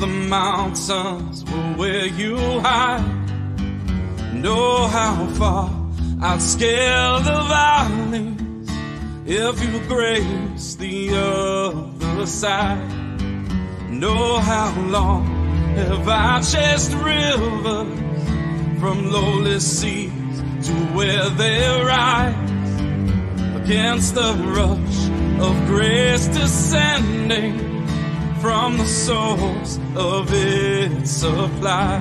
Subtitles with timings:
[0.00, 3.04] the mountains were where you hide?
[4.32, 5.70] Know how far
[6.22, 8.70] I'd scale the valleys
[9.26, 12.80] if you grace the other side.
[13.90, 15.26] Know how long
[15.76, 18.00] have I chased rivers
[18.80, 22.80] from lowly seas to where they rise
[23.62, 24.98] against the rush
[25.46, 27.69] of grace descending
[28.40, 32.00] from the source of its supply.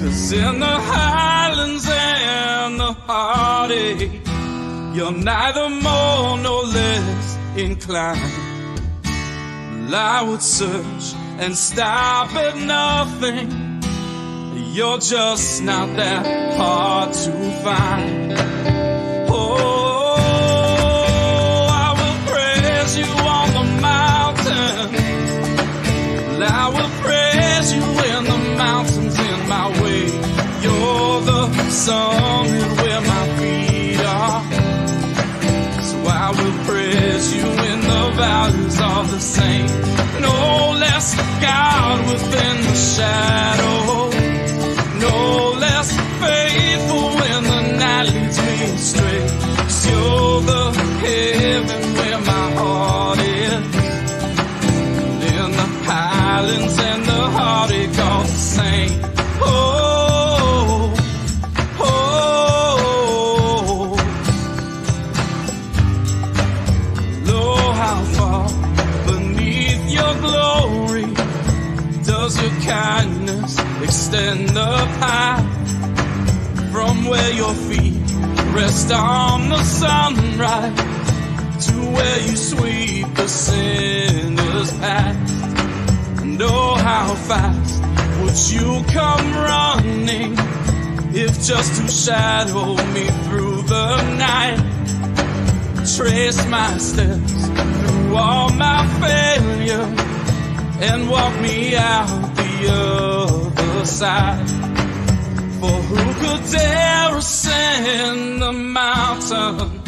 [0.00, 4.20] Cause in the highlands and the heartache,
[4.96, 8.48] you're neither more nor less inclined.
[9.90, 13.82] Well, I would search and stop at nothing.
[14.72, 18.87] You're just not that hard to find.
[31.68, 34.42] You're the summit where my feet are.
[35.82, 39.66] So I will praise you in the valleys of the same.
[40.22, 44.17] No less God within the shadow.
[78.58, 80.76] Rest on the sunrise
[81.66, 84.72] to where you sweep the sinner's
[86.22, 87.82] And oh, how fast
[88.20, 90.32] would you come running
[91.14, 94.64] if just to shadow me through the night?
[95.96, 99.86] trace my steps through all my failure
[100.80, 104.57] and walk me out the other side.
[105.60, 109.82] For who could dare ascend the mountain,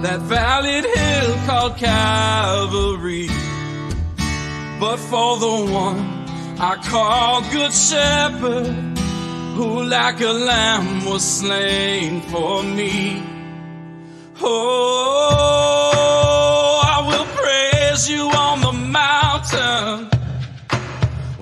[0.00, 3.28] that valleyed hill called Calvary?
[4.80, 6.00] But for the one
[6.58, 8.66] I call Good Shepherd,
[9.54, 13.22] who like a lamb was slain for me.
[14.40, 15.62] Oh,
[16.84, 20.11] I will praise you on the mountain.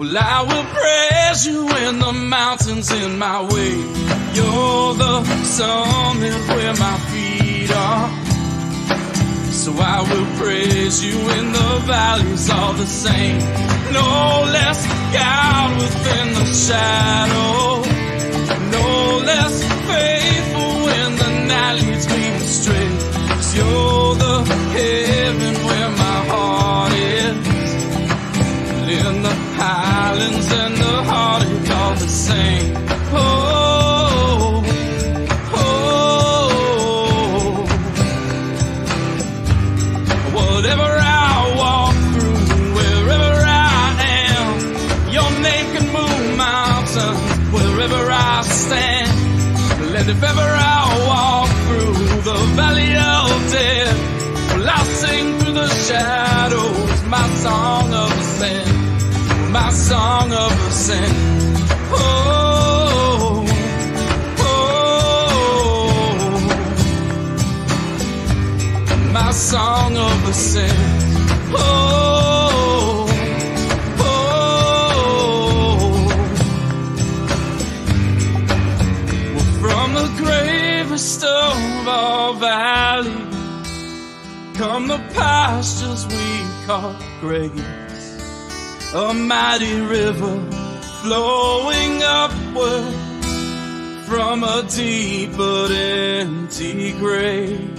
[0.00, 3.74] Well, I will praise you when the mountain's in my way.
[4.32, 8.08] You're the summit where my feet are.
[9.52, 13.40] So I will praise you in the valleys all the same.
[13.92, 17.82] No less God within the shadow.
[18.72, 22.88] No less faithful when the night leads me astray.
[23.28, 24.44] Cause you're the
[24.78, 27.50] heaven where my heart is.
[28.88, 30.49] In the highlands
[87.32, 90.50] A mighty river
[91.00, 92.92] flowing upward
[94.04, 97.69] from a deep but empty grave.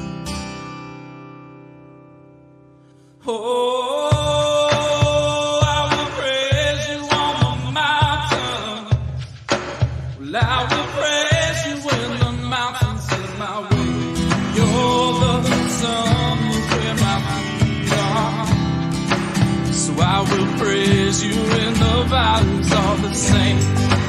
[20.62, 23.58] Praise you in the valleys all the same.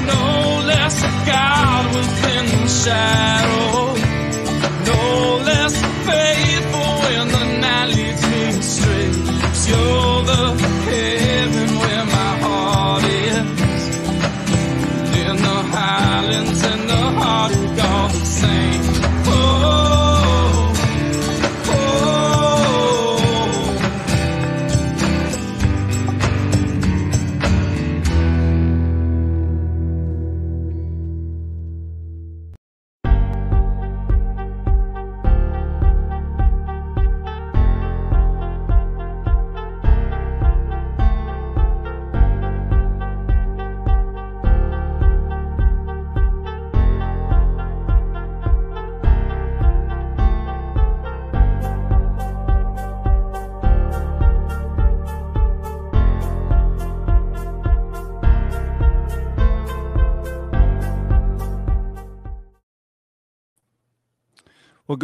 [0.05, 3.72] No less God within the shadow.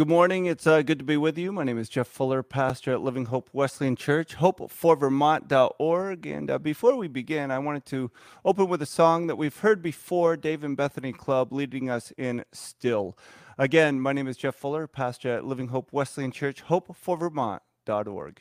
[0.00, 0.46] Good morning.
[0.46, 1.52] It's uh, good to be with you.
[1.52, 6.26] My name is Jeff Fuller, pastor at Living Hope Wesleyan Church, hopeforvermont.org.
[6.26, 8.10] And uh, before we begin, I wanted to
[8.42, 12.46] open with a song that we've heard before Dave and Bethany Club leading us in
[12.50, 13.14] Still.
[13.58, 18.40] Again, my name is Jeff Fuller, pastor at Living Hope Wesleyan Church, hopeforvermont.org.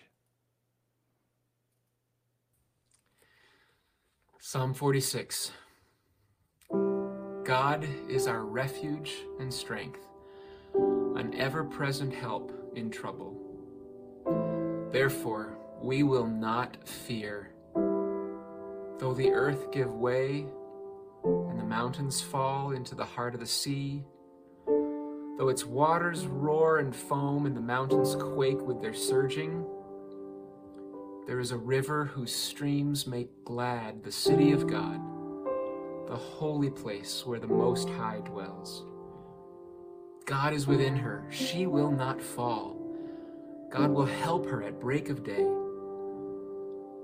[4.39, 5.51] Psalm 46
[7.43, 9.99] God is our refuge and strength
[11.19, 13.35] an ever present help in trouble.
[14.91, 17.51] Therefore, we will not fear.
[17.75, 20.45] Though the earth give way
[21.23, 24.03] and the mountains fall into the heart of the sea,
[24.65, 29.65] though its waters roar and foam and the mountains quake with their surging,
[31.27, 34.99] there is a river whose streams make glad the city of God,
[36.07, 38.85] the holy place where the Most High dwells.
[40.29, 41.25] God is within her.
[41.31, 42.77] She will not fall.
[43.71, 45.43] God will help her at break of day.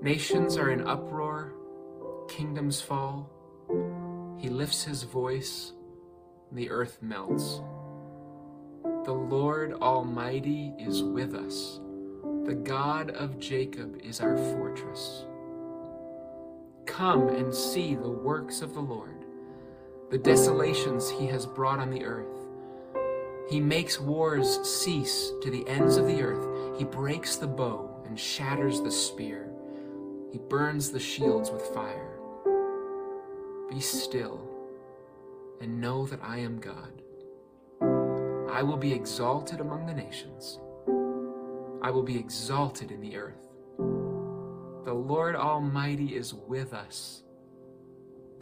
[0.00, 1.52] Nations are in uproar,
[2.28, 3.28] kingdoms fall.
[4.38, 5.72] He lifts his voice,
[6.52, 7.60] the earth melts.
[9.04, 11.80] The Lord Almighty is with us.
[12.44, 15.24] The God of Jacob is our fortress.
[16.86, 19.24] Come and see the works of the Lord,
[20.10, 22.45] the desolations he has brought on the earth.
[23.48, 26.78] He makes wars cease to the ends of the earth.
[26.78, 29.48] He breaks the bow and shatters the spear.
[30.32, 32.18] He burns the shields with fire.
[33.70, 34.40] Be still
[35.60, 37.02] and know that I am God.
[38.50, 40.58] I will be exalted among the nations.
[41.82, 43.48] I will be exalted in the earth.
[44.84, 47.22] The Lord Almighty is with us.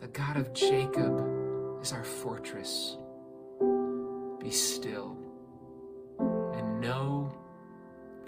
[0.01, 2.97] The God of Jacob is our fortress.
[4.45, 5.17] Be still
[6.19, 7.33] and know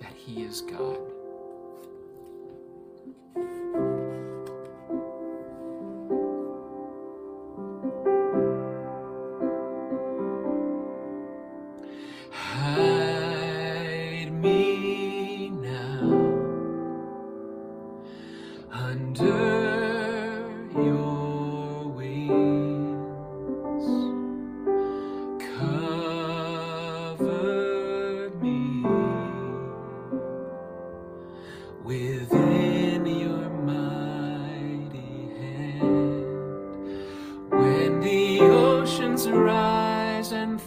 [0.01, 0.99] that He is God.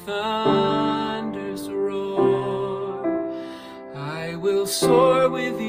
[0.05, 3.31] Father, roar,
[3.95, 5.68] I will soar with flood.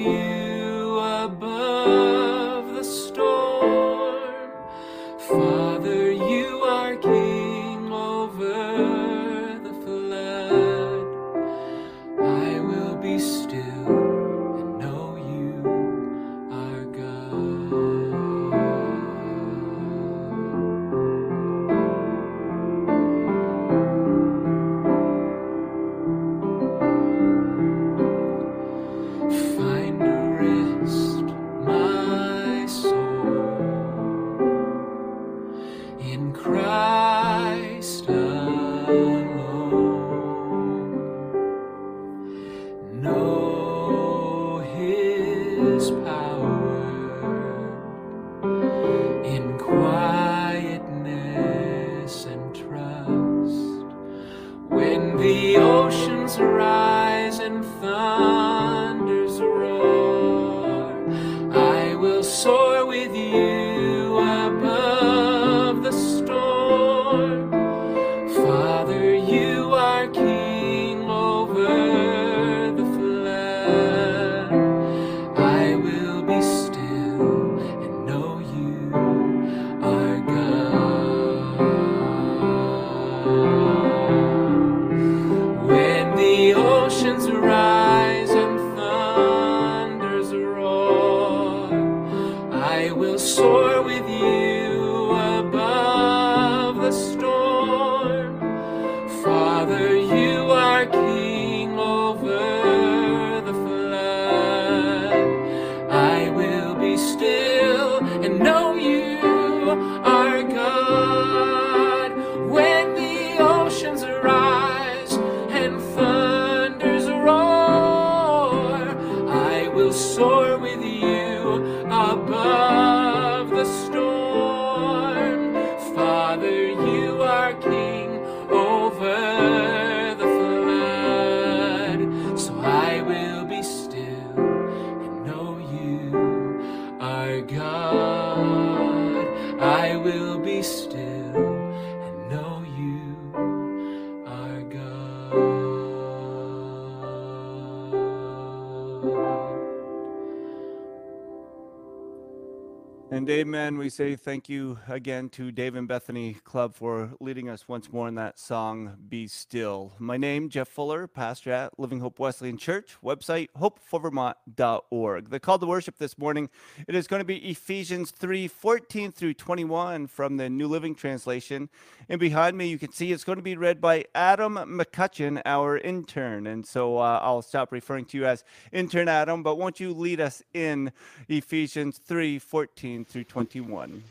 [153.12, 153.76] And amen.
[153.76, 158.06] We say thank you again to Dave and Bethany Club for leading us once more
[158.06, 159.94] in that song, Be Still.
[159.98, 165.28] My name, Jeff Fuller, pastor at Living Hope Wesleyan Church, website hopeforvermont.org.
[165.28, 166.50] The call to worship this morning,
[166.86, 171.68] it is going to be Ephesians 3 14 through 21 from the New Living Translation.
[172.08, 175.76] And behind me, you can see it's going to be read by Adam McCutcheon, our
[175.78, 176.46] intern.
[176.46, 180.20] And so uh, I'll stop referring to you as intern Adam, but won't you lead
[180.20, 180.92] us in
[181.28, 184.02] Ephesians 3 14 through 21.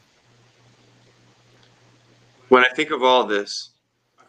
[2.49, 3.71] When I think of all this,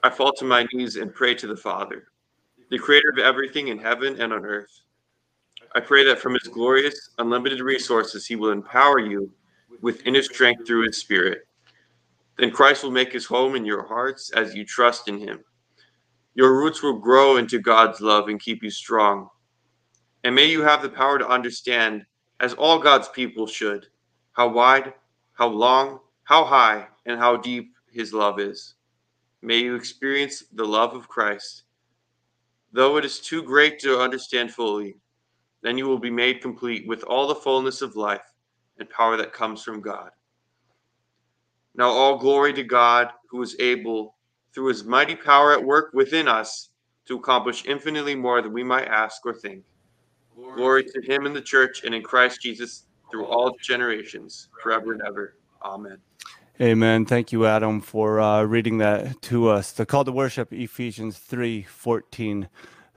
[0.03, 2.09] I fall to my knees and pray to the Father,
[2.71, 4.83] the creator of everything in heaven and on earth.
[5.75, 9.31] I pray that from his glorious, unlimited resources, he will empower you
[9.83, 11.47] with inner strength through his Spirit.
[12.37, 15.45] Then Christ will make his home in your hearts as you trust in him.
[16.35, 19.29] Your roots will grow into God's love and keep you strong.
[20.25, 22.07] And may you have the power to understand,
[22.41, 23.87] as all God's people should,
[24.33, 24.95] how wide,
[25.33, 28.75] how long, how high, and how deep his love is.
[29.43, 31.65] May you experience the love of Christ.
[32.73, 34.97] Though it is too great to understand fully,
[35.63, 38.35] then you will be made complete with all the fullness of life
[38.79, 40.11] and power that comes from God.
[41.75, 44.17] Now, all glory to God, who is able,
[44.55, 46.71] through his mighty power at work within us,
[47.07, 49.65] to accomplish infinitely more than we might ask or think.
[50.55, 55.03] Glory to him in the church and in Christ Jesus through all generations, forever and
[55.07, 55.37] ever.
[55.65, 55.99] Amen.
[56.61, 57.07] Amen.
[57.07, 59.73] Thank you, Adam, for uh, reading that to us.
[59.73, 62.49] The call to worship, Ephesians 3 14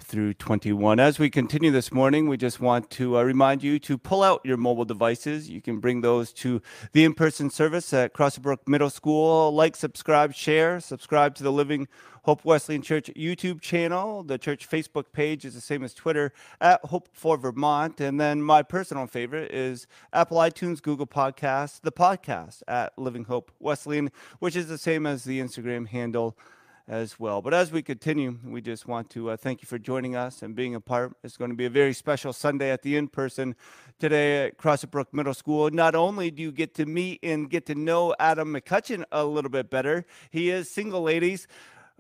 [0.04, 1.00] through 21.
[1.00, 4.42] As we continue this morning, we just want to uh, remind you to pull out
[4.44, 5.50] your mobile devices.
[5.50, 9.54] You can bring those to the in person service at Crossbrook Middle School.
[9.54, 11.88] Like, subscribe, share, subscribe to the Living
[12.24, 14.24] Hope Wesleyan Church YouTube channel.
[14.24, 18.00] The church Facebook page is the same as Twitter at Hope for Vermont.
[18.00, 23.52] And then my personal favorite is Apple iTunes, Google Podcasts, the podcast at Living Hope
[23.60, 26.38] Wesleyan, which is the same as the Instagram handle
[26.88, 27.42] as well.
[27.42, 30.56] But as we continue, we just want to uh, thank you for joining us and
[30.56, 31.16] being a part.
[31.24, 33.56] It's going to be a very special Sunday at the in person
[34.00, 35.70] today at Crossett Brook Middle School.
[35.70, 39.52] Not only do you get to meet and get to know Adam McCutcheon a little
[39.52, 41.48] bit better, he is single, ladies.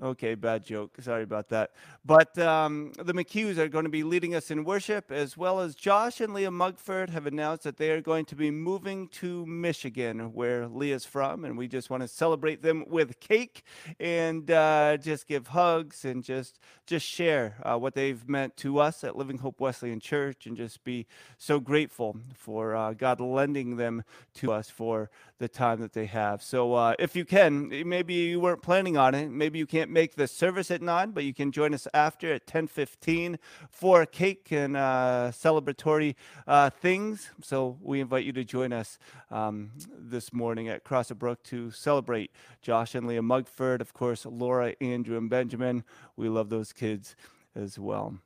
[0.01, 0.97] Okay, bad joke.
[1.01, 1.71] Sorry about that.
[2.03, 5.75] But um, the McHughs are going to be leading us in worship, as well as
[5.75, 10.33] Josh and Leah Mugford have announced that they are going to be moving to Michigan,
[10.33, 11.45] where Leah's from.
[11.45, 13.63] And we just want to celebrate them with cake
[13.99, 19.03] and uh, just give hugs and just just share uh, what they've meant to us
[19.03, 21.05] at Living Hope Wesleyan Church and just be
[21.37, 24.03] so grateful for uh, God lending them
[24.35, 26.41] to us for the time that they have.
[26.41, 30.15] So uh, if you can, maybe you weren't planning on it, maybe you can't make
[30.15, 33.37] the service at 9, but you can join us after at 10:15
[33.69, 36.15] for cake and uh, celebratory
[36.47, 37.29] uh, things.
[37.43, 38.97] So we invite you to join us
[39.29, 44.25] um, this morning at Cross Crossett Brook to celebrate Josh and Leah Mugford, of course,
[44.25, 45.83] Laura, Andrew, and Benjamin.
[46.15, 47.17] We love those kids
[47.55, 48.19] as well.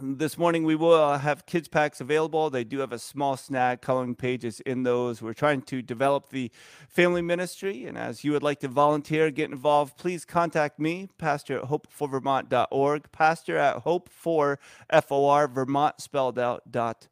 [0.00, 2.50] This morning we will uh, have kids packs available.
[2.50, 5.20] They do have a small snack coloring pages in those.
[5.20, 6.52] We're trying to develop the
[6.88, 11.58] family ministry, and as you would like to volunteer, get involved, please contact me, pastor
[11.58, 17.08] at hopeforvermont.org, pastor at hope for F-O-R, Vermont spelled out dot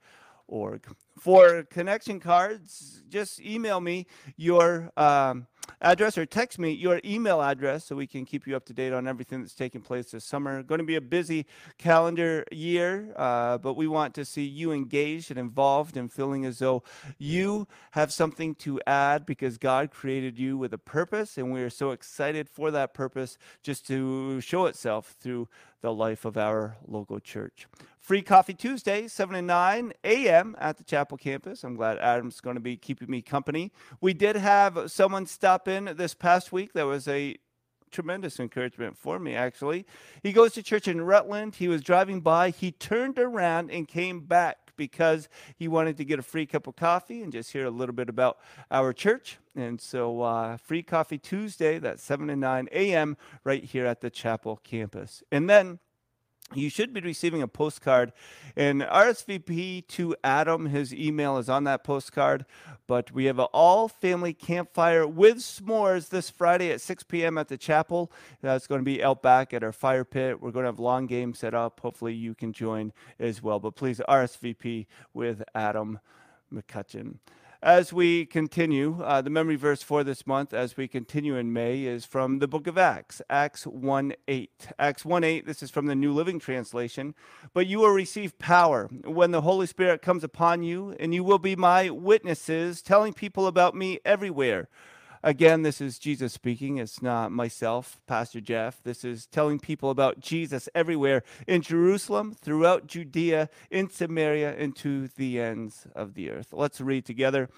[0.46, 0.86] org.
[1.18, 5.48] For connection cards, just email me your um,
[5.80, 8.92] address or text me your email address so we can keep you up to date
[8.92, 10.62] on everything that's taking place this summer.
[10.62, 11.46] Going to be a busy
[11.78, 16.58] calendar year, uh, but we want to see you engaged and involved and feeling as
[16.58, 16.82] though
[17.18, 21.70] you have something to add because God created you with a purpose, and we are
[21.70, 25.48] so excited for that purpose just to show itself through
[25.82, 27.66] the life of our local church.
[28.06, 30.54] Free Coffee Tuesday, 7 and 9 a.m.
[30.60, 31.64] at the Chapel campus.
[31.64, 33.72] I'm glad Adam's going to be keeping me company.
[34.00, 36.72] We did have someone stop in this past week.
[36.74, 37.36] That was a
[37.90, 39.86] tremendous encouragement for me, actually.
[40.22, 41.56] He goes to church in Rutland.
[41.56, 42.50] He was driving by.
[42.50, 46.76] He turned around and came back because he wanted to get a free cup of
[46.76, 48.38] coffee and just hear a little bit about
[48.70, 49.38] our church.
[49.56, 54.10] And so, uh, Free Coffee Tuesday, that's 7 and 9 a.m., right here at the
[54.10, 55.24] Chapel campus.
[55.32, 55.80] And then
[56.54, 58.12] you should be receiving a postcard
[58.56, 60.66] and RSVP to Adam.
[60.66, 62.46] His email is on that postcard.
[62.86, 67.36] But we have an all family campfire with s'mores this Friday at 6 p.m.
[67.36, 68.12] at the chapel.
[68.42, 70.40] That's going to be out back at our fire pit.
[70.40, 71.80] We're going to have long games set up.
[71.80, 73.58] Hopefully, you can join as well.
[73.58, 75.98] But please RSVP with Adam
[76.54, 77.16] McCutcheon.
[77.66, 81.82] As we continue, uh, the memory verse for this month, as we continue in May,
[81.82, 84.68] is from the book of Acts, Acts 1 8.
[84.78, 87.12] Acts 1 8, this is from the New Living Translation.
[87.52, 91.40] But you will receive power when the Holy Spirit comes upon you, and you will
[91.40, 94.68] be my witnesses, telling people about me everywhere
[95.26, 96.76] Again, this is Jesus speaking.
[96.76, 98.80] It's not myself, Pastor Jeff.
[98.84, 105.08] This is telling people about Jesus everywhere in Jerusalem, throughout Judea, in Samaria, and to
[105.08, 106.52] the ends of the earth.
[106.52, 107.50] Let's read together.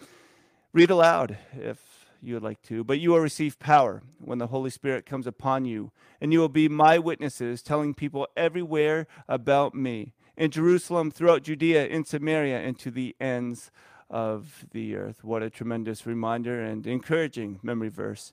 [0.73, 2.85] Read aloud if you would like to.
[2.85, 6.49] But you will receive power when the Holy Spirit comes upon you, and you will
[6.49, 12.79] be my witnesses, telling people everywhere about me in Jerusalem, throughout Judea, in Samaria, and
[12.79, 13.71] to the ends
[14.11, 15.25] of the earth.
[15.25, 18.33] What a tremendous reminder and encouraging memory verse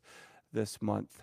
[0.53, 1.21] this month.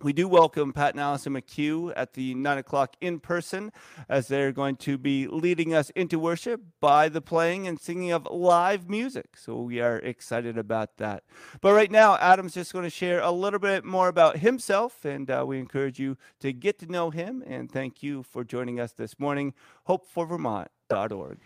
[0.00, 3.72] We do welcome Pat and Allison McHugh at the nine o'clock in person
[4.08, 8.28] as they're going to be leading us into worship by the playing and singing of
[8.30, 9.36] live music.
[9.36, 11.24] So we are excited about that.
[11.60, 15.28] But right now, Adam's just going to share a little bit more about himself, and
[15.28, 17.42] uh, we encourage you to get to know him.
[17.44, 19.52] And thank you for joining us this morning.
[19.88, 21.38] HopeForVermont.org.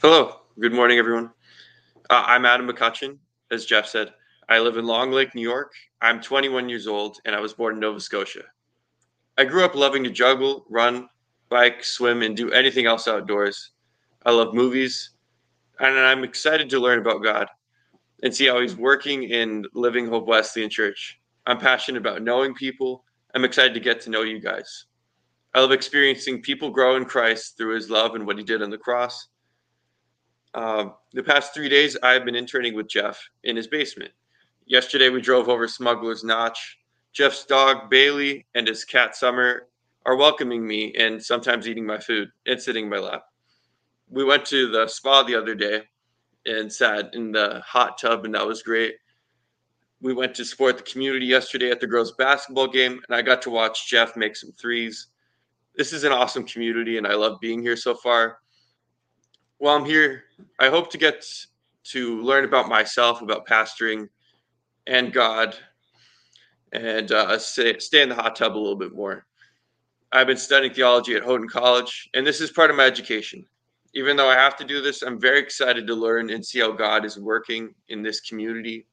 [0.00, 0.41] Hello.
[0.60, 1.30] Good morning, everyone.
[2.10, 3.16] Uh, I'm Adam McCutcheon.
[3.50, 4.12] As Jeff said,
[4.50, 5.72] I live in Long Lake, New York.
[6.02, 8.42] I'm 21 years old, and I was born in Nova Scotia.
[9.38, 11.08] I grew up loving to juggle, run,
[11.48, 13.70] bike, swim, and do anything else outdoors.
[14.26, 15.12] I love movies,
[15.80, 17.48] and I'm excited to learn about God
[18.22, 21.18] and see how He's working in Living Hope Wesleyan Church.
[21.46, 23.04] I'm passionate about knowing people.
[23.34, 24.84] I'm excited to get to know you guys.
[25.54, 28.68] I love experiencing people grow in Christ through His love and what He did on
[28.68, 29.28] the cross.
[30.54, 34.12] Uh, the past three days, I've been interning with Jeff in his basement.
[34.66, 36.78] Yesterday, we drove over Smuggler's Notch.
[37.12, 39.68] Jeff's dog, Bailey, and his cat, Summer,
[40.04, 43.24] are welcoming me and sometimes eating my food and sitting in my lap.
[44.10, 45.84] We went to the spa the other day
[46.44, 48.96] and sat in the hot tub, and that was great.
[50.00, 53.40] We went to support the community yesterday at the girls' basketball game, and I got
[53.42, 55.08] to watch Jeff make some threes.
[55.76, 58.38] This is an awesome community, and I love being here so far
[59.62, 60.24] while I'm here,
[60.58, 61.24] I hope to get
[61.84, 64.08] to learn about myself, about pastoring
[64.88, 65.54] and God,
[66.72, 69.24] and uh, stay, stay in the hot tub a little bit more.
[70.10, 73.46] I've been studying theology at Houghton College, and this is part of my education.
[73.94, 76.72] Even though I have to do this, I'm very excited to learn and see how
[76.72, 78.88] God is working in this community.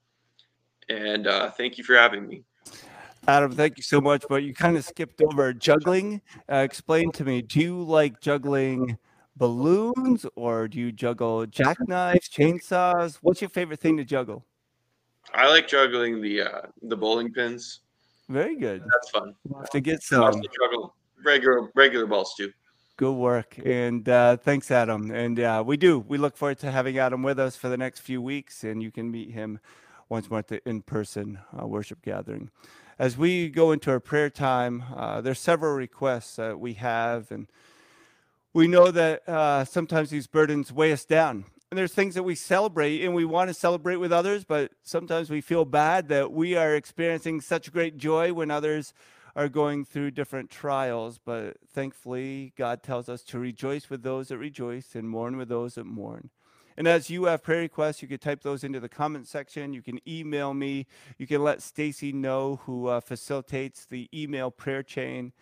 [0.88, 2.44] And uh, thank you for having me.
[3.28, 4.24] Adam, thank you so much.
[4.30, 6.22] But you kind of skipped over juggling.
[6.48, 9.00] Uh, explain to me, do you like juggling?
[9.40, 13.18] Balloons or do you juggle jackknives, chainsaws?
[13.22, 14.46] What's your favorite thing to juggle?
[15.34, 17.80] I like juggling the uh, the bowling pins.
[18.28, 18.82] Very good.
[18.82, 19.34] That's fun.
[19.48, 20.42] We'll have to get some.
[20.62, 22.52] juggle regular regular balls too.
[22.98, 25.10] Good work, and uh, thanks, Adam.
[25.12, 26.00] And uh, we do.
[26.00, 28.92] We look forward to having Adam with us for the next few weeks, and you
[28.92, 29.60] can meet him
[30.10, 32.50] once more at the in-person uh, worship gathering.
[32.98, 37.48] As we go into our prayer time, uh, there's several requests that we have, and
[38.54, 41.46] we know that uh, sometimes these burdens weigh us down.
[41.72, 45.30] And there's things that we celebrate and we want to celebrate with others, but sometimes
[45.30, 48.92] we feel bad that we are experiencing such great joy when others
[49.36, 51.20] are going through different trials.
[51.24, 55.76] But thankfully, God tells us to rejoice with those that rejoice and mourn with those
[55.76, 56.32] that mourn.
[56.76, 59.74] And as you have prayer requests, you can type those into the comment section.
[59.74, 60.88] You can email me.
[61.20, 65.34] You can let Stacy know, who uh, facilitates the email prayer chain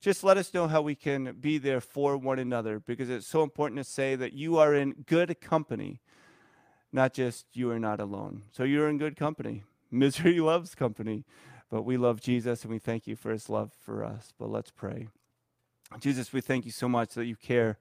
[0.00, 3.42] just let us know how we can be there for one another because it's so
[3.42, 6.00] important to say that you are in good company,
[6.92, 8.42] not just you are not alone.
[8.50, 9.62] So you're in good company.
[9.90, 11.24] Misery loves company,
[11.70, 14.32] but we love Jesus and we thank you for his love for us.
[14.38, 15.08] But let's pray.
[15.98, 17.78] Jesus, we thank you so much that you care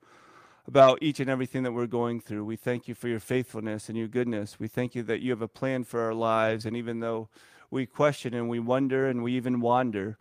[0.67, 2.43] about each and everything that we're going through.
[2.43, 4.59] We thank you for your faithfulness and your goodness.
[4.59, 6.65] We thank you that you have a plan for our lives.
[6.65, 7.29] And even though
[7.71, 10.17] we question and we wonder and we even wander,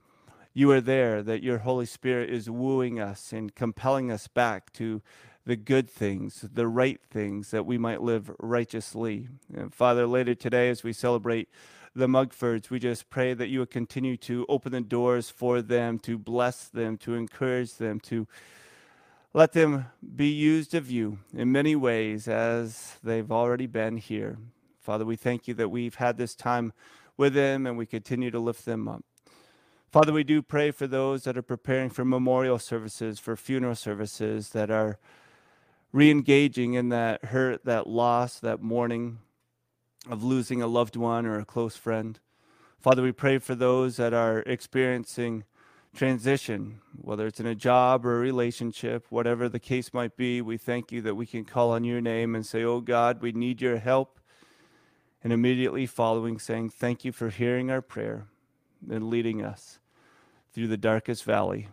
[0.59, 5.01] you are there, that your Holy Spirit is wooing us and compelling us back to
[5.47, 9.29] the good things, the right things, that we might live righteously.
[9.55, 11.49] And Father, later today, as we celebrate
[11.95, 16.01] the Mugfords, we just pray that you would continue to open the doors for them,
[16.01, 18.27] to bless them, to encourage them, to
[19.33, 24.39] let them be used of you in many ways as they've already been here.
[24.81, 26.73] Father, we thank you that we've had this time
[27.17, 29.05] with them and we continue to lift them up.
[29.91, 34.51] Father, we do pray for those that are preparing for memorial services, for funeral services,
[34.51, 34.99] that are
[35.93, 39.19] re engaging in that hurt, that loss, that mourning
[40.07, 42.21] of losing a loved one or a close friend.
[42.79, 45.45] Father, we pray for those that are experiencing
[45.97, 50.43] transition, whether it's in a job or a relationship, whatever the case might be.
[50.43, 53.33] We thank you that we can call on your name and say, Oh God, we
[53.33, 54.21] need your help.
[55.25, 58.27] And immediately following, saying, Thank you for hearing our prayer
[58.91, 59.79] and leading us
[60.53, 61.69] through the darkest valley.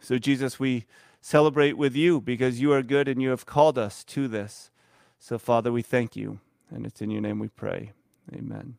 [0.00, 0.84] So, Jesus, we
[1.20, 4.70] celebrate with you because you are good and you have called us to this.
[5.18, 6.40] So, Father, we thank you.
[6.70, 7.92] And it's in your name we pray.
[8.32, 8.76] Amen.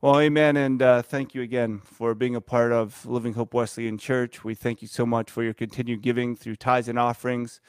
[0.00, 0.56] Well, amen.
[0.56, 4.44] And uh, thank you again for being a part of Living Hope Wesleyan Church.
[4.44, 7.60] We thank you so much for your continued giving through tithes and offerings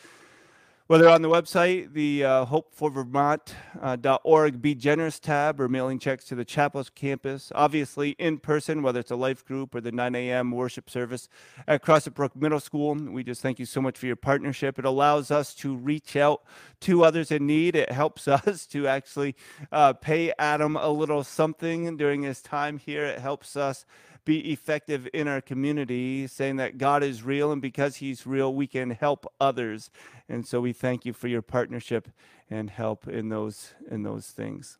[0.89, 6.33] whether on the website, the uh, hopeforvermont.org uh, Be Generous tab, or mailing checks to
[6.33, 7.51] the Chapels campus.
[7.53, 10.49] Obviously, in person, whether it's a life group or the 9 a.m.
[10.49, 11.29] worship service
[11.67, 12.95] at Crossett Brook Middle School.
[12.95, 14.79] We just thank you so much for your partnership.
[14.79, 16.41] It allows us to reach out
[16.79, 17.75] to others in need.
[17.75, 19.35] It helps us to actually
[19.71, 23.05] uh, pay Adam a little something during his time here.
[23.05, 23.85] It helps us
[24.29, 28.67] be effective in our community, saying that God is real, and because He's real, we
[28.67, 29.89] can help others.
[30.29, 32.09] And so we thank you for your partnership
[32.47, 34.77] and help in those in those things.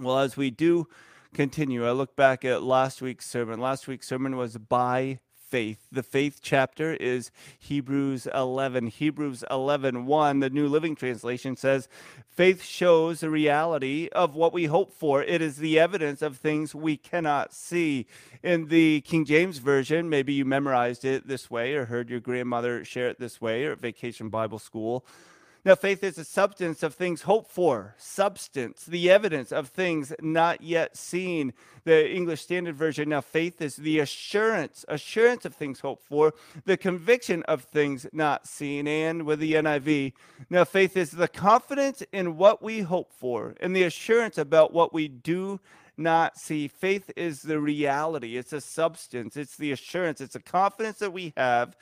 [0.00, 0.88] Well, as we do
[1.32, 3.60] continue, I look back at last week's sermon.
[3.60, 5.88] Last week's sermon was by faith.
[5.90, 8.86] The faith chapter is Hebrews 11.
[8.86, 11.88] Hebrews 11, 1, the New Living Translation says,
[12.28, 15.22] Faith shows the reality of what we hope for.
[15.22, 18.06] It is the evidence of things we cannot see.
[18.42, 22.84] In the King James Version, maybe you memorized it this way or heard your grandmother
[22.84, 25.04] share it this way or at Vacation Bible School.
[25.64, 30.62] Now, faith is the substance of things hoped for, substance, the evidence of things not
[30.62, 31.52] yet seen.
[31.84, 33.08] The English Standard Version.
[33.08, 38.46] Now, faith is the assurance, assurance of things hoped for, the conviction of things not
[38.46, 38.86] seen.
[38.86, 40.12] And with the NIV,
[40.50, 44.92] now faith is the confidence in what we hope for and the assurance about what
[44.92, 45.60] we do
[45.96, 46.68] not see.
[46.68, 51.32] Faith is the reality, it's a substance, it's the assurance, it's a confidence that we
[51.36, 51.76] have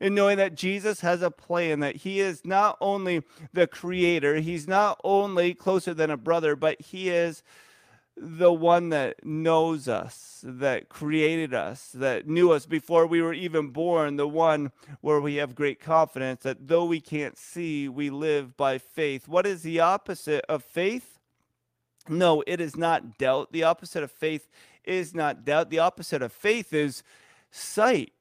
[0.00, 4.68] in knowing that Jesus has a plan, that he is not only the creator, he's
[4.68, 7.42] not only closer than a brother, but he is
[8.20, 13.68] the one that knows us, that created us, that knew us before we were even
[13.68, 18.56] born, the one where we have great confidence that though we can't see, we live
[18.56, 19.28] by faith.
[19.28, 21.18] What is the opposite of faith?
[22.08, 23.52] No, it is not doubt.
[23.52, 24.48] The opposite of faith
[24.84, 25.70] is not doubt.
[25.70, 27.02] The opposite of faith is
[27.50, 28.12] sight.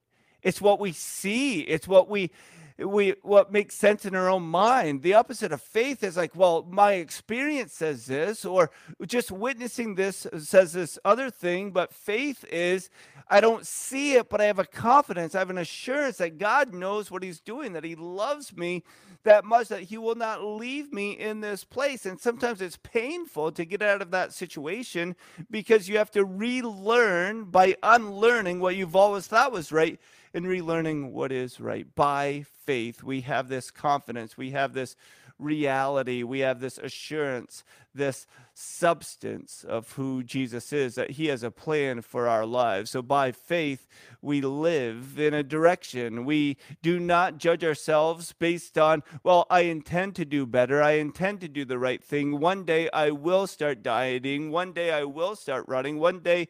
[0.41, 1.61] It's what we see.
[1.61, 2.31] It's what we
[2.79, 5.01] we what makes sense in our own mind.
[5.01, 8.69] The opposite of faith is like, well, my experience says this, or
[9.05, 11.71] just witnessing this says this other thing.
[11.71, 12.89] But faith is,
[13.29, 16.73] I don't see it, but I have a confidence, I have an assurance that God
[16.73, 18.83] knows what He's doing, that He loves me
[19.23, 22.05] that much, that He will not leave me in this place.
[22.05, 25.15] And sometimes it's painful to get out of that situation
[25.49, 29.99] because you have to relearn by unlearning what you've always thought was right
[30.37, 31.93] in relearning what is right.
[31.95, 34.95] By faith, we have this confidence, we have this
[35.39, 41.49] reality, we have this assurance, this substance of who Jesus is, that He has a
[41.49, 42.91] plan for our lives.
[42.91, 43.87] So by faith,
[44.21, 46.23] we live in a direction.
[46.23, 50.83] We do not judge ourselves based on, well, I intend to do better.
[50.83, 52.39] I intend to do the right thing.
[52.39, 54.51] One day I will start dieting.
[54.51, 55.97] One day I will start running.
[55.97, 56.47] One day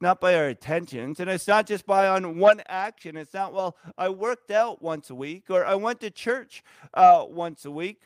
[0.00, 1.20] not by our attentions.
[1.20, 3.16] And it's not just by on one action.
[3.16, 7.24] It's not, well, I worked out once a week or I went to church uh,
[7.28, 8.02] once a week.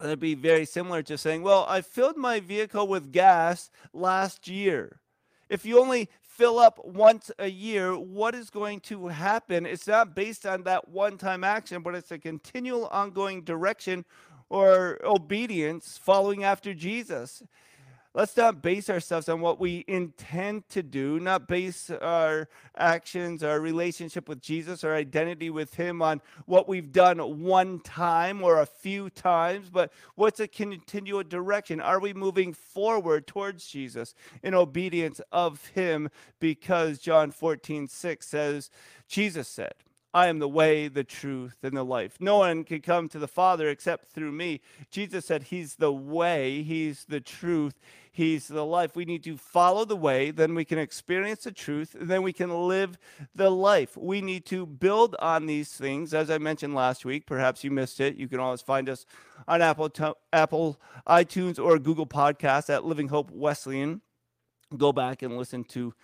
[0.00, 5.00] That'd be very similar to saying, well, I filled my vehicle with gas last year.
[5.48, 9.66] If you only fill up once a year, what is going to happen?
[9.66, 14.04] It's not based on that one time action, but it's a continual ongoing direction
[14.48, 17.42] or obedience following after Jesus.
[18.14, 23.60] Let's not base ourselves on what we intend to do, not base our actions, our
[23.60, 28.66] relationship with Jesus, our identity with Him on what we've done one time or a
[28.66, 31.80] few times, but what's a continual direction?
[31.80, 36.08] Are we moving forward towards Jesus in obedience of Him?
[36.40, 38.70] Because John 14, 6 says,
[39.06, 39.74] Jesus said,
[40.14, 42.16] I am the way, the truth, and the life.
[42.18, 44.60] No one can come to the Father except through me.
[44.90, 47.78] Jesus said He's the way, He's the truth,
[48.10, 48.96] He's the life.
[48.96, 52.32] We need to follow the way, then we can experience the truth, and then we
[52.32, 52.98] can live
[53.34, 53.96] the life.
[53.98, 56.14] We need to build on these things.
[56.14, 58.16] As I mentioned last week, perhaps you missed it.
[58.16, 59.04] You can always find us
[59.46, 59.90] on Apple,
[60.32, 64.00] Apple iTunes, or Google Podcasts at Living Hope Wesleyan.
[64.76, 65.94] Go back and listen to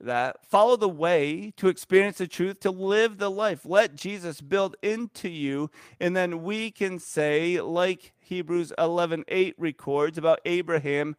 [0.00, 3.64] that follow the way to experience the truth to live the life.
[3.64, 5.70] Let jesus build into you.
[6.00, 11.16] And then we can say like hebrews 11 8 records about abraham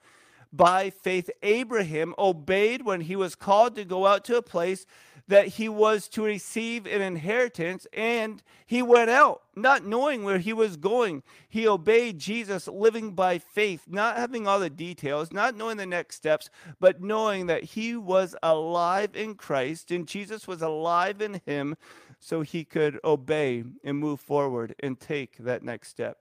[0.52, 4.86] by faith abraham obeyed when he was called to go out to a place
[5.28, 10.54] that he was to receive an inheritance, and he went out, not knowing where he
[10.54, 11.24] was going.
[11.50, 16.18] He obeyed Jesus, living by faith, not having all the details, not knowing the next
[16.18, 21.76] steps, but knowing that he was alive in Christ and Jesus was alive in him,
[22.20, 26.20] so he could obey and move forward and take that next step.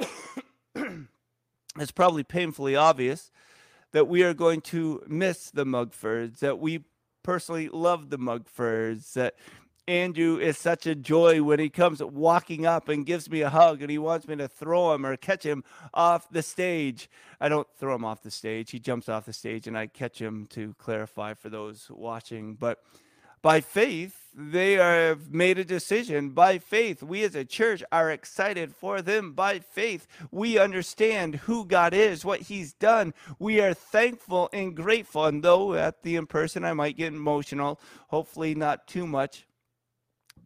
[0.74, 3.30] it's probably painfully obvious
[3.92, 6.84] that we are going to miss the Mugfords, that we
[7.28, 12.64] personally love the Mugfords, that uh, Andrew is such a joy when he comes walking
[12.64, 15.44] up and gives me a hug and he wants me to throw him or catch
[15.44, 15.62] him
[15.92, 17.10] off the stage.
[17.38, 18.70] I don't throw him off the stage.
[18.70, 22.54] He jumps off the stage and I catch him to clarify for those watching.
[22.54, 22.82] But
[23.42, 26.30] by faith, they have made a decision.
[26.30, 29.32] By faith, we as a church are excited for them.
[29.32, 33.14] By faith, we understand who God is, what He's done.
[33.38, 35.24] We are thankful and grateful.
[35.26, 39.44] And though at the in person I might get emotional, hopefully not too much,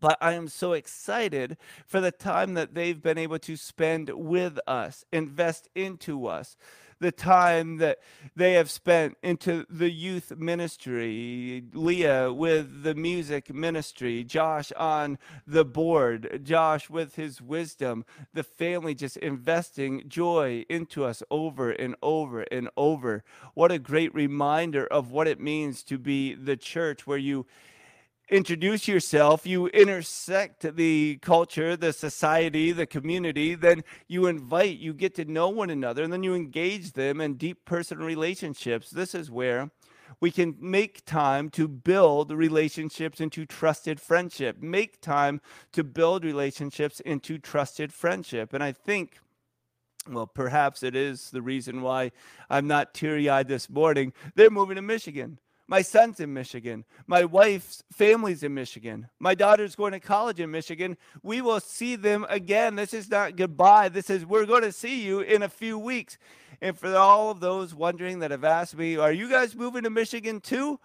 [0.00, 4.58] but I am so excited for the time that they've been able to spend with
[4.66, 6.56] us, invest into us
[7.02, 7.98] the time that
[8.36, 15.64] they have spent into the youth ministry, Leah with the music ministry, Josh on the
[15.64, 22.42] board, Josh with his wisdom, the family just investing joy into us over and over
[22.42, 23.24] and over.
[23.54, 27.46] What a great reminder of what it means to be the church where you
[28.32, 35.14] introduce yourself, you intersect the culture, the society, the community, then you invite, you get
[35.16, 38.88] to know one another, and then you engage them in deep personal relationships.
[38.88, 39.70] This is where
[40.18, 45.42] we can make time to build relationships into trusted friendship, make time
[45.72, 48.52] to build relationships into trusted friendship.
[48.54, 49.18] And I think.
[50.10, 52.10] Well, perhaps it is the reason why
[52.50, 54.12] I'm not teary eyed this morning.
[54.34, 55.38] They're moving to Michigan.
[55.72, 56.84] My son's in Michigan.
[57.06, 59.08] My wife's family's in Michigan.
[59.18, 60.98] My daughter's going to college in Michigan.
[61.22, 62.76] We will see them again.
[62.76, 63.88] This is not goodbye.
[63.88, 66.18] This is we're going to see you in a few weeks.
[66.60, 69.88] And for all of those wondering that have asked me, are you guys moving to
[69.88, 70.78] Michigan too?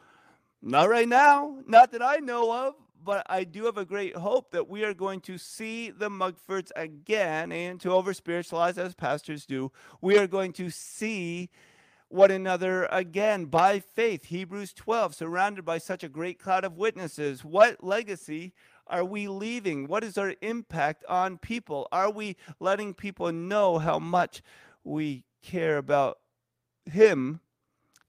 [0.61, 1.57] Not right now.
[1.67, 4.93] Not that I know of but I do have a great hope that we are
[4.93, 9.71] going to see the Mugfords again and to over spiritualize as pastors do.
[10.01, 11.49] We are going to see
[12.09, 14.25] one another again by faith.
[14.25, 17.43] Hebrews 12, surrounded by such a great cloud of witnesses.
[17.43, 18.53] What legacy
[18.87, 19.87] are we leaving?
[19.87, 21.87] What is our impact on people?
[21.91, 24.41] Are we letting people know how much
[24.83, 26.19] we care about
[26.85, 27.41] Him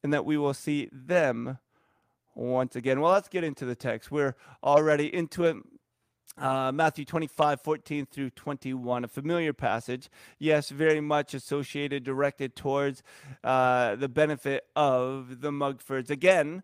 [0.02, 1.58] and that we will see them
[2.34, 3.00] once again?
[3.00, 4.10] Well, let's get into the text.
[4.12, 5.56] We're already into it.
[6.36, 10.08] Uh, Matthew 25, 14 through 21, a familiar passage.
[10.38, 13.02] Yes, very much associated, directed towards
[13.42, 16.10] uh, the benefit of the Mugfords.
[16.10, 16.62] Again,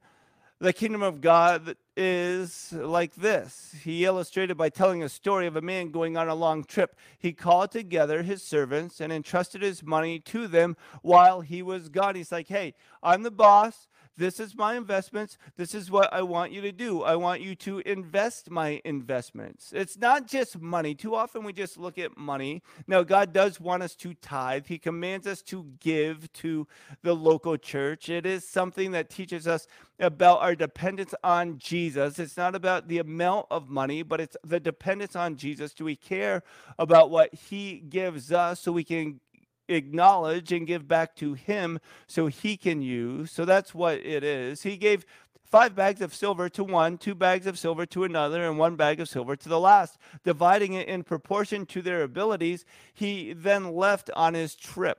[0.60, 3.74] the kingdom of God is like this.
[3.82, 6.96] He illustrated by telling a story of a man going on a long trip.
[7.18, 12.14] He called together his servants and entrusted his money to them while he was gone.
[12.14, 13.88] He's like, hey, I'm the boss.
[14.16, 15.38] This is my investments.
[15.56, 17.02] This is what I want you to do.
[17.02, 19.72] I want you to invest my investments.
[19.74, 20.94] It's not just money.
[20.94, 22.62] Too often we just look at money.
[22.86, 26.66] Now, God does want us to tithe, He commands us to give to
[27.02, 28.08] the local church.
[28.08, 29.66] It is something that teaches us
[29.98, 32.18] about our dependence on Jesus.
[32.18, 35.72] It's not about the amount of money, but it's the dependence on Jesus.
[35.72, 36.42] Do we care
[36.78, 39.20] about what He gives us so we can
[39.68, 43.30] acknowledge and give back to him so he can use.
[43.30, 44.62] So that's what it is.
[44.62, 45.06] He gave
[45.44, 49.00] five bags of silver to one, two bags of silver to another, and one bag
[49.00, 52.64] of silver to the last, dividing it in proportion to their abilities.
[52.92, 54.98] He then left on his trip.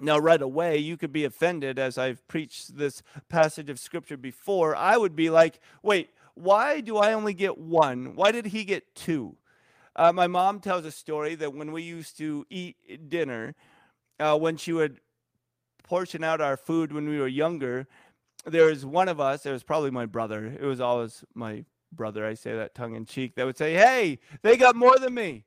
[0.00, 4.74] Now, right away, you could be offended as I've preached this passage of scripture before.
[4.74, 8.16] I would be like, wait, why do I only get one?
[8.16, 9.36] Why did he get two?
[9.96, 12.76] Uh, my mom tells a story that when we used to eat
[13.08, 13.54] dinner,
[14.18, 15.00] uh, when she would
[15.84, 17.86] portion out our food when we were younger,
[18.46, 20.46] there was one of us, it was probably my brother.
[20.46, 22.26] It was always my brother.
[22.26, 23.36] I say that tongue in cheek.
[23.36, 25.44] That would say, Hey, they got more than me.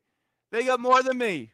[0.51, 1.51] They got more than me.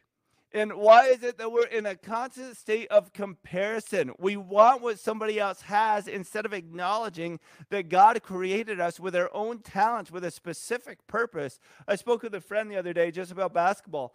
[0.54, 4.12] And why is it that we're in a constant state of comparison?
[4.20, 7.40] We want what somebody else has instead of acknowledging
[7.70, 11.58] that God created us with our own talents, with a specific purpose.
[11.88, 14.14] I spoke with a friend the other day just about basketball.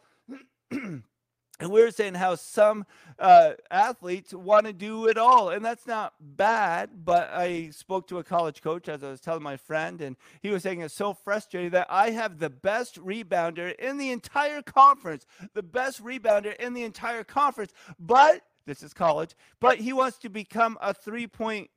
[1.59, 2.85] And we were saying how some
[3.19, 7.03] uh, athletes want to do it all, and that's not bad.
[7.03, 10.49] But I spoke to a college coach, as I was telling my friend, and he
[10.49, 15.25] was saying it's so frustrating that I have the best rebounder in the entire conference,
[15.53, 20.29] the best rebounder in the entire conference, but this is college, but he wants to
[20.29, 21.69] become a three point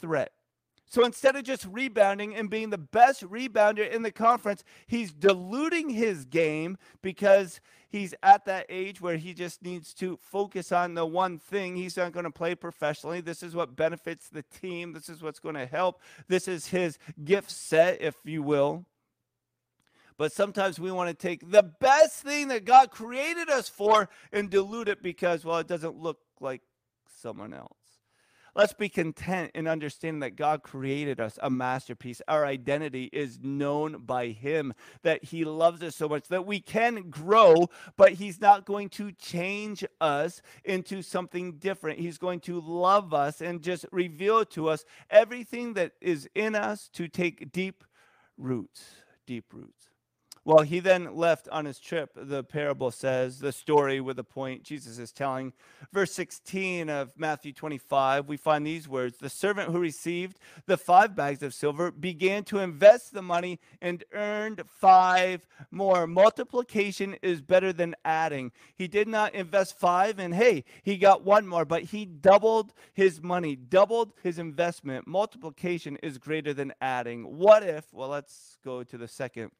[0.00, 0.32] threat.
[0.88, 5.90] So instead of just rebounding and being the best rebounder in the conference, he's diluting
[5.90, 11.04] his game because he's at that age where he just needs to focus on the
[11.04, 11.76] one thing.
[11.76, 13.20] He's not going to play professionally.
[13.20, 14.92] This is what benefits the team.
[14.92, 16.00] This is what's going to help.
[16.26, 18.86] This is his gift set, if you will.
[20.16, 24.50] But sometimes we want to take the best thing that God created us for and
[24.50, 26.62] dilute it because, well, it doesn't look like
[27.20, 27.77] someone else.
[28.58, 32.20] Let's be content in understanding that God created us a masterpiece.
[32.26, 37.08] Our identity is known by Him, that He loves us so much that we can
[37.08, 42.00] grow, but He's not going to change us into something different.
[42.00, 46.88] He's going to love us and just reveal to us everything that is in us
[46.94, 47.84] to take deep
[48.36, 48.82] roots,
[49.24, 49.87] deep roots.
[50.48, 54.62] Well, he then left on his trip, the parable says, the story with the point
[54.62, 55.52] Jesus is telling.
[55.92, 61.14] Verse 16 of Matthew 25, we find these words The servant who received the five
[61.14, 66.06] bags of silver began to invest the money and earned five more.
[66.06, 68.50] Multiplication is better than adding.
[68.74, 73.20] He did not invest five and hey, he got one more, but he doubled his
[73.20, 75.06] money, doubled his investment.
[75.06, 77.36] Multiplication is greater than adding.
[77.36, 79.50] What if, well, let's go to the second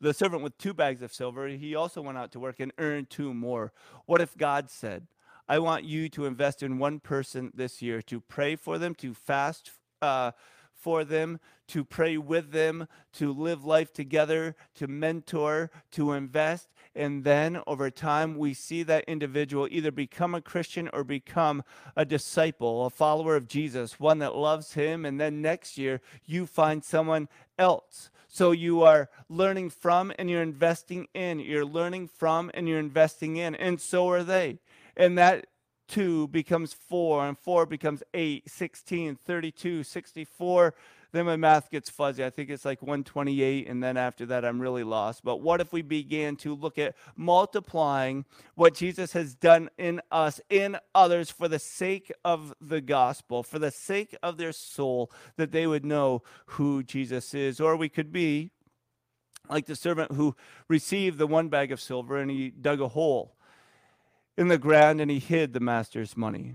[0.00, 3.10] the servant with two bags of silver, he also went out to work and earned
[3.10, 3.72] two more.
[4.04, 5.06] What if God said,
[5.48, 9.14] I want you to invest in one person this year, to pray for them, to
[9.14, 9.70] fast
[10.02, 10.32] uh,
[10.74, 16.68] for them, to pray with them, to live life together, to mentor, to invest.
[16.94, 21.64] And then over time, we see that individual either become a Christian or become
[21.96, 25.04] a disciple, a follower of Jesus, one that loves him.
[25.04, 27.28] And then next year, you find someone
[27.58, 31.38] else so you are learning from and you're investing in.
[31.38, 33.54] You're learning from and you're investing in.
[33.54, 34.58] And so are they.
[34.94, 35.46] And that
[35.88, 40.74] two becomes four, and four becomes eight, 16, 32, 64.
[41.16, 42.22] Then my math gets fuzzy.
[42.22, 45.24] I think it's like 128, and then after that, I'm really lost.
[45.24, 50.42] But what if we began to look at multiplying what Jesus has done in us,
[50.50, 55.52] in others, for the sake of the gospel, for the sake of their soul, that
[55.52, 57.60] they would know who Jesus is?
[57.60, 58.50] Or we could be
[59.48, 60.36] like the servant who
[60.68, 63.36] received the one bag of silver and he dug a hole
[64.36, 66.52] in the ground and he hid the master's money.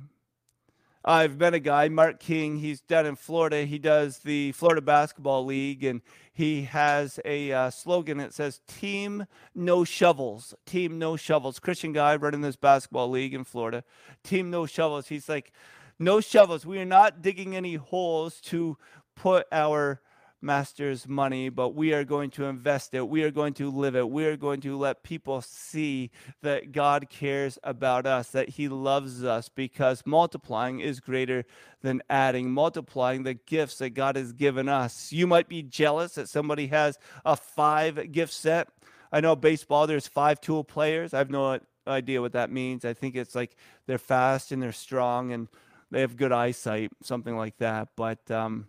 [1.04, 2.58] I've met a guy, Mark King.
[2.58, 3.66] He's down in Florida.
[3.66, 9.26] He does the Florida Basketball League, and he has a uh, slogan that says "Team
[9.56, 11.58] No Shovels." Team No Shovels.
[11.58, 13.84] Christian guy running this basketball league in Florida.
[14.24, 15.08] Team No Shovels.
[15.08, 15.52] He's like,
[15.98, 16.68] "No shovels.
[16.68, 18.78] We are not digging any holes to
[19.16, 20.02] put our
[20.42, 23.08] master's money, but we are going to invest it.
[23.08, 24.10] We are going to live it.
[24.10, 26.12] We are going to let people see
[26.42, 31.46] that God cares about us, that He loves us, because multiplying is greater
[31.82, 35.12] than adding, multiplying the gifts that God has given us.
[35.12, 38.70] You might be jealous that somebody has a five gift set.
[39.12, 41.14] I know baseball, there's five tool players.
[41.14, 42.86] I have no idea what that means.
[42.86, 45.48] I think it's like they're fast and they're strong and
[45.92, 47.90] they have good eyesight, something like that.
[47.96, 48.68] But, um,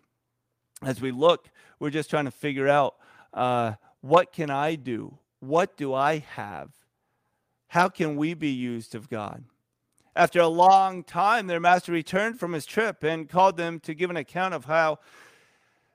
[0.85, 2.95] as we look, we're just trying to figure out
[3.33, 5.17] uh, what can I do?
[5.39, 6.71] What do I have?
[7.67, 9.43] How can we be used of God?
[10.15, 14.09] After a long time, their master returned from his trip and called them to give
[14.09, 14.99] an account of how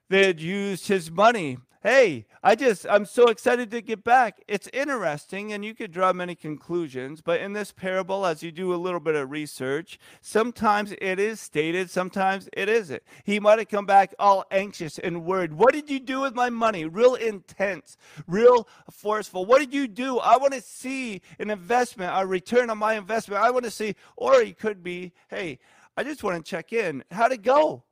[0.08, 4.42] they had used his money hey, I just, I'm so excited to get back.
[4.48, 8.74] It's interesting, and you could draw many conclusions, but in this parable, as you do
[8.74, 13.02] a little bit of research, sometimes it is stated, sometimes it isn't.
[13.24, 15.52] He might have come back all anxious and worried.
[15.52, 16.84] What did you do with my money?
[16.84, 19.44] Real intense, real forceful.
[19.44, 20.18] What did you do?
[20.18, 23.42] I want to see an investment, a return on my investment.
[23.42, 25.58] I want to see, or he could be, hey,
[25.96, 27.02] I just want to check in.
[27.10, 27.82] How'd it go?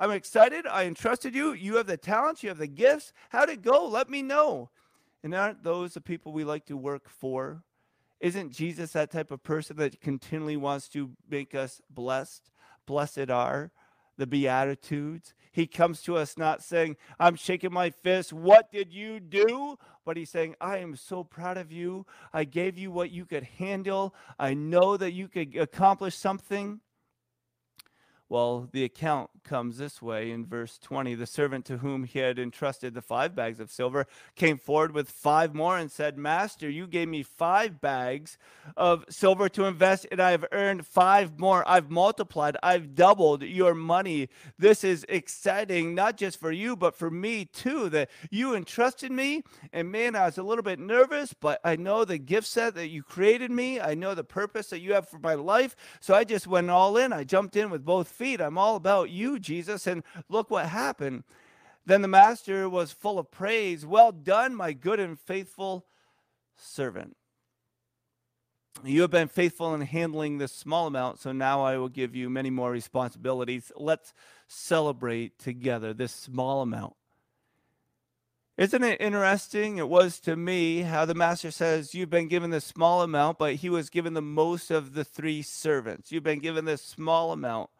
[0.00, 0.66] I'm excited.
[0.66, 1.52] I entrusted you.
[1.52, 3.12] You have the talents, you have the gifts.
[3.28, 3.86] How'd it go?
[3.86, 4.70] Let me know.
[5.22, 7.62] And aren't those the people we like to work for?
[8.18, 12.50] Isn't Jesus that type of person that continually wants to make us blessed?
[12.86, 13.72] Blessed are
[14.16, 15.34] the Beatitudes.
[15.52, 18.32] He comes to us not saying, I'm shaking my fist.
[18.32, 19.78] What did you do?
[20.06, 22.06] But he's saying, I am so proud of you.
[22.32, 24.14] I gave you what you could handle.
[24.38, 26.80] I know that you could accomplish something.
[28.30, 31.16] Well, the account comes this way in verse 20.
[31.16, 34.06] The servant to whom he had entrusted the five bags of silver
[34.36, 38.38] came forward with five more and said, Master, you gave me five bags
[38.76, 41.68] of silver to invest, and I have earned five more.
[41.68, 44.28] I've multiplied, I've doubled your money.
[44.56, 49.42] This is exciting, not just for you, but for me too, that you entrusted me.
[49.72, 52.90] And man, I was a little bit nervous, but I know the gift set that
[52.90, 53.80] you created me.
[53.80, 55.74] I know the purpose that you have for my life.
[55.98, 57.12] So I just went all in.
[57.12, 58.40] I jumped in with both feet.
[58.40, 59.86] I'm all about you, Jesus.
[59.86, 61.24] And look what happened.
[61.86, 63.86] Then the master was full of praise.
[63.86, 65.86] Well done, my good and faithful
[66.54, 67.16] servant.
[68.84, 72.28] You have been faithful in handling this small amount, so now I will give you
[72.28, 73.72] many more responsibilities.
[73.74, 74.12] Let's
[74.46, 76.94] celebrate together this small amount.
[78.56, 79.78] Isn't it interesting?
[79.78, 83.54] It was to me how the master says, You've been given this small amount, but
[83.54, 86.12] he was given the most of the three servants.
[86.12, 87.70] You've been given this small amount,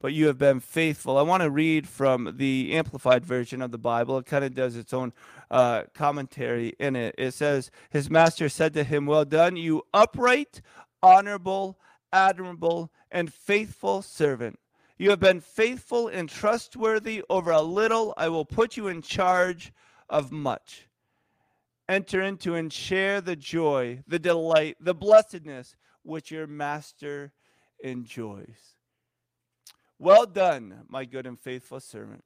[0.00, 1.18] but you have been faithful.
[1.18, 4.18] I want to read from the Amplified version of the Bible.
[4.18, 5.12] It kind of does its own
[5.50, 7.14] uh, commentary in it.
[7.18, 10.60] It says, His master said to him, Well done, you upright,
[11.02, 11.78] honorable,
[12.12, 14.58] admirable, and faithful servant.
[14.98, 18.14] You have been faithful and trustworthy over a little.
[18.16, 19.72] I will put you in charge
[20.08, 20.88] of much.
[21.88, 27.32] Enter into and share the joy, the delight, the blessedness which your master
[27.82, 28.75] enjoys.
[29.98, 32.24] Well done, my good and faithful servant.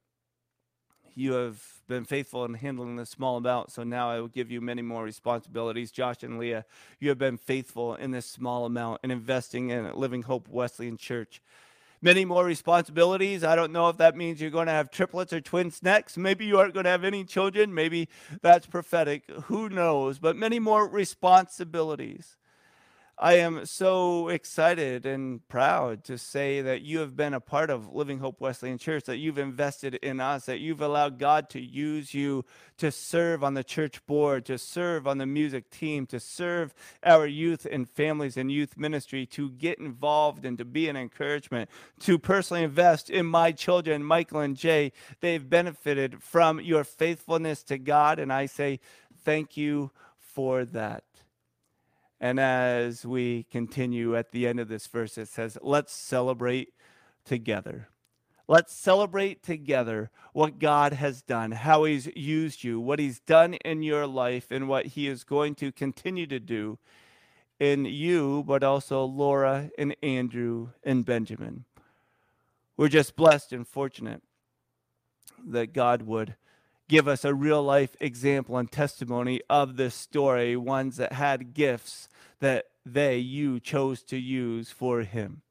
[1.15, 4.61] You have been faithful in handling the small amount, so now I will give you
[4.61, 5.91] many more responsibilities.
[5.91, 6.65] Josh and Leah,
[6.99, 11.43] you have been faithful in this small amount and investing in Living Hope Wesleyan Church
[12.03, 13.45] many more responsibilities.
[13.45, 16.17] I don't know if that means you're going to have triplets or twins next.
[16.17, 17.75] Maybe you aren't going to have any children.
[17.75, 18.09] Maybe
[18.43, 19.29] that's prophetic.
[19.45, 20.19] Who knows?
[20.19, 22.37] But many more responsibilities.
[23.23, 27.93] I am so excited and proud to say that you have been a part of
[27.95, 32.15] Living Hope Wesleyan Church, that you've invested in us, that you've allowed God to use
[32.15, 32.47] you
[32.79, 36.73] to serve on the church board, to serve on the music team, to serve
[37.05, 41.69] our youth and families and youth ministry, to get involved and to be an encouragement,
[41.99, 44.93] to personally invest in my children, Michael and Jay.
[45.21, 48.81] They've benefited from your faithfulness to God, and I say
[49.27, 51.05] thank you for that.
[52.21, 56.75] And as we continue at the end of this verse, it says, Let's celebrate
[57.25, 57.89] together.
[58.47, 63.83] Let's celebrate together what God has done, how He's used you, what He's done in
[63.83, 66.79] your life, and what He is going to continue to do
[67.59, 71.65] in you, but also Laura and Andrew and Benjamin.
[72.77, 74.23] We're just blessed and fortunate
[75.47, 76.35] that God would
[76.89, 82.09] give us a real life example and testimony of this story, ones that had gifts
[82.41, 85.43] that they, you, chose to use for Him.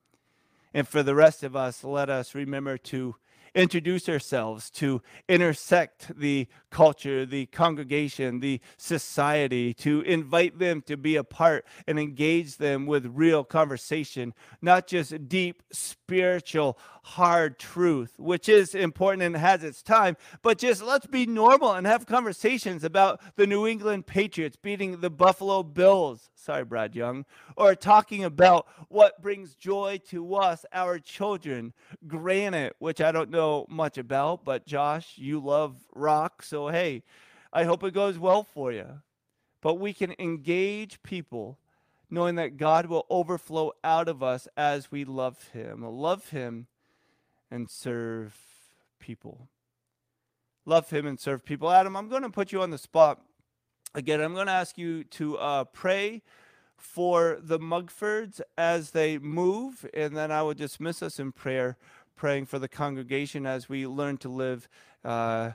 [0.73, 3.15] And for the rest of us, let us remember to
[3.55, 11.15] introduce ourselves, to intersect the culture, the congregation, the society, to invite them to be
[11.15, 18.47] a part and engage them with real conversation, not just deep spiritual, hard truth, which
[18.47, 23.19] is important and has its time, but just let's be normal and have conversations about
[23.35, 26.29] the New England Patriots beating the Buffalo Bills.
[26.39, 27.25] Sorry, Brad Young.
[27.57, 31.73] Or talking about what brings joy to us, our children.
[32.07, 36.41] Granite, which I don't know much about, but Josh, you love rock.
[36.43, 37.03] So, hey,
[37.51, 39.01] I hope it goes well for you.
[39.61, 41.59] But we can engage people
[42.09, 45.83] knowing that God will overflow out of us as we love Him.
[45.83, 46.67] Love Him
[47.51, 48.35] and serve
[48.99, 49.49] people.
[50.65, 51.69] Love Him and serve people.
[51.69, 53.21] Adam, I'm going to put you on the spot
[53.95, 54.21] again.
[54.21, 56.21] I'm going to ask you to uh, pray
[56.77, 61.77] for the Mugfords as they move, and then I will dismiss us in prayer,
[62.15, 64.69] praying for the congregation as we learn to live
[65.03, 65.51] uh,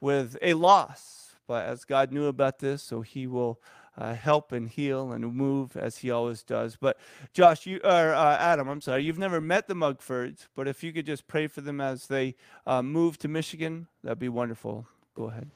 [0.00, 1.36] with a loss.
[1.46, 3.60] But as God knew about this, so He will
[3.98, 6.76] uh, help and heal and move as he always does.
[6.76, 6.98] But
[7.32, 10.92] Josh, you or uh, Adam, I'm sorry, you've never met the Mugfords, but if you
[10.92, 12.34] could just pray for them as they
[12.66, 14.86] uh, move to Michigan, that'd be wonderful.
[15.14, 15.48] Go ahead.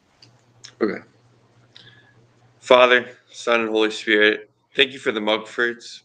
[0.80, 1.02] Okay.
[2.60, 6.02] Father, Son, and Holy Spirit, thank you for the Mugfords.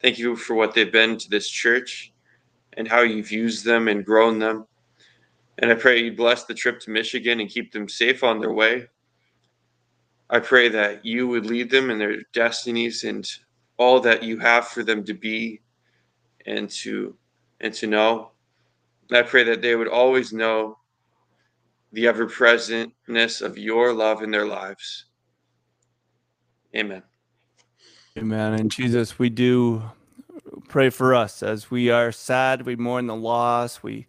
[0.00, 2.12] Thank you for what they've been to this church
[2.74, 4.66] and how you've used them and grown them.
[5.58, 8.52] And I pray you bless the trip to Michigan and keep them safe on their
[8.52, 8.86] way.
[10.30, 13.28] I pray that you would lead them in their destinies and
[13.76, 15.60] all that you have for them to be
[16.46, 17.16] and to
[17.60, 18.30] and to know.
[19.10, 20.78] I pray that they would always know
[21.92, 25.06] the ever presentness of your love in their lives.
[26.76, 27.02] Amen.
[28.18, 28.52] Amen.
[28.52, 29.82] And Jesus, we do
[30.68, 34.06] pray for us as we are sad, we mourn the loss, we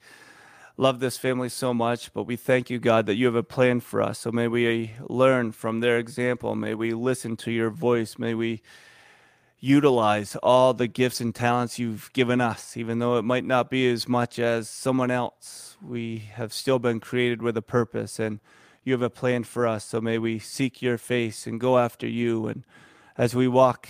[0.76, 3.80] love this family so much, but we thank you, God, that you have a plan
[3.80, 4.20] for us.
[4.20, 6.56] So may we learn from their example.
[6.56, 8.20] May we listen to your voice.
[8.20, 8.62] May we
[9.60, 13.90] utilize all the gifts and talents you've given us, even though it might not be
[13.90, 15.78] as much as someone else.
[15.82, 18.40] We have still been created with a purpose, and
[18.88, 19.84] you have a plan for us.
[19.84, 22.48] So may we seek your face and go after you.
[22.48, 22.64] And
[23.18, 23.90] as we walk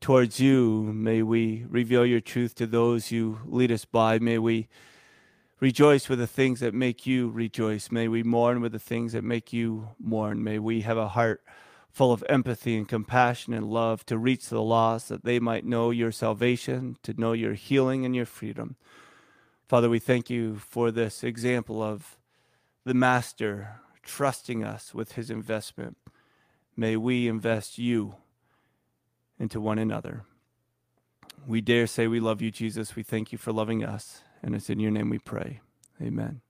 [0.00, 0.92] towards you.
[0.94, 4.18] May we reveal your truth to those you lead us by.
[4.18, 4.68] May we
[5.60, 7.90] rejoice with the things that make you rejoice.
[7.90, 10.42] May we mourn with the things that make you mourn.
[10.42, 11.44] May we have a heart
[11.90, 15.90] full of empathy and compassion and love to reach the lost that they might know
[15.90, 18.76] your salvation, to know your healing and your freedom.
[19.68, 22.16] Father, we thank you for this example of
[22.84, 23.80] the Master
[24.10, 25.96] trusting us with his investment.
[26.76, 28.16] May we invest you
[29.38, 30.24] into one another.
[31.46, 32.96] We dare say we love you, Jesus.
[32.96, 34.22] We thank you for loving us.
[34.42, 35.60] And it's in your name we pray.
[36.02, 36.40] Amen.